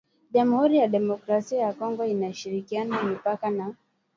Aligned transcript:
jamhuri 0.31 0.77
ya 0.77 0.85
Kidemokrasia 0.87 1.59
ya 1.61 1.73
Kongo 1.73 2.05
inashirikiana 2.05 3.03
mipaka 3.03 3.49
na 3.49 3.75